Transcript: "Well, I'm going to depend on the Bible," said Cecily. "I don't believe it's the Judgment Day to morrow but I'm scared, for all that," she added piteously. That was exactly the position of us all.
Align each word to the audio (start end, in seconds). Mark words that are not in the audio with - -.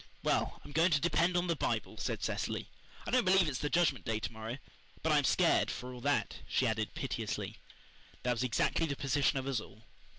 "Well, 0.23 0.59
I'm 0.65 0.71
going 0.71 0.89
to 0.93 0.99
depend 0.99 1.37
on 1.37 1.45
the 1.45 1.55
Bible," 1.55 1.95
said 1.95 2.23
Cecily. 2.23 2.67
"I 3.05 3.11
don't 3.11 3.23
believe 3.23 3.47
it's 3.47 3.59
the 3.59 3.69
Judgment 3.69 4.03
Day 4.03 4.17
to 4.21 4.31
morrow 4.33 4.57
but 5.03 5.11
I'm 5.11 5.25
scared, 5.25 5.69
for 5.69 5.93
all 5.93 6.01
that," 6.01 6.37
she 6.49 6.65
added 6.65 6.95
piteously. 6.95 7.59
That 8.23 8.31
was 8.33 8.41
exactly 8.43 8.87
the 8.87 8.95
position 8.95 9.37
of 9.37 9.45
us 9.45 9.59
all. 9.59 9.83